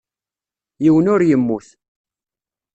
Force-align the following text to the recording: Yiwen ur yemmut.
Yiwen 0.83 1.11
ur 1.13 1.21
yemmut. 1.29 1.67